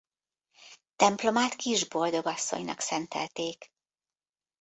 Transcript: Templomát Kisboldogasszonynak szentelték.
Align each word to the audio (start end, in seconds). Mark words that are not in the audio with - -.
Templomát 0.95 1.55
Kisboldogasszonynak 1.55 2.79
szentelték. 2.79 3.71